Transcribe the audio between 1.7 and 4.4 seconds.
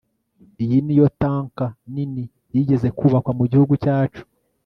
nini yigeze kubakwa mugihugu cyacu